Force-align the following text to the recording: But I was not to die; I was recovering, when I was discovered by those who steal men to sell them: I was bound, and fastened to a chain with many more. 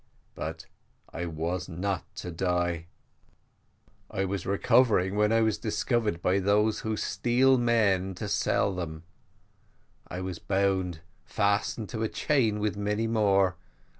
But 0.33 0.65
I 1.13 1.27
was 1.27 1.69
not 1.69 2.05
to 2.15 2.31
die; 2.31 2.87
I 4.09 4.25
was 4.25 4.47
recovering, 4.47 5.15
when 5.15 5.31
I 5.31 5.41
was 5.41 5.59
discovered 5.59 6.23
by 6.23 6.39
those 6.39 6.79
who 6.79 6.97
steal 6.97 7.59
men 7.59 8.15
to 8.15 8.27
sell 8.27 8.73
them: 8.73 9.03
I 10.07 10.21
was 10.21 10.39
bound, 10.39 10.95
and 10.95 10.99
fastened 11.25 11.89
to 11.89 12.01
a 12.01 12.09
chain 12.09 12.59
with 12.59 12.75
many 12.75 13.05
more. 13.05 13.57